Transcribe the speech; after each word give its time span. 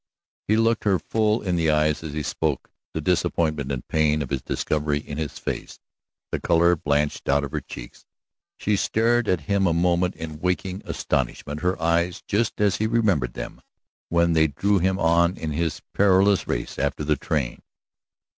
He 0.47 0.57
looked 0.57 0.85
her 0.85 0.97
full 0.97 1.43
in 1.43 1.57
the 1.57 1.69
eyes 1.69 2.01
as 2.03 2.13
he 2.13 2.23
spoke, 2.23 2.71
the 2.95 3.01
disappointment 3.01 3.71
and 3.71 3.87
pain 3.87 4.23
of 4.23 4.31
his 4.31 4.41
discovery 4.41 4.97
in 4.97 5.19
his 5.19 5.37
face. 5.37 5.77
The 6.31 6.39
color 6.39 6.75
blanched 6.75 7.29
out 7.29 7.43
of 7.43 7.51
her 7.51 7.61
cheeks, 7.61 8.07
she 8.57 8.75
stared 8.77 9.27
at 9.27 9.41
him 9.41 9.67
a 9.67 9.73
moment 9.73 10.15
in 10.15 10.39
waking 10.39 10.81
astonishment, 10.85 11.59
her 11.59 11.79
eyes 11.79 12.23
just 12.23 12.59
as 12.59 12.77
he 12.77 12.87
remembered 12.87 13.35
them 13.35 13.61
when 14.09 14.33
they 14.33 14.47
drew 14.47 14.79
him 14.79 14.97
on 14.97 15.37
in 15.37 15.51
his 15.51 15.83
perilous 15.93 16.47
race 16.47 16.79
after 16.79 17.03
the 17.03 17.15
train. 17.15 17.61